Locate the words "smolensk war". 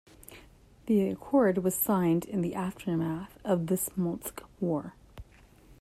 3.77-4.95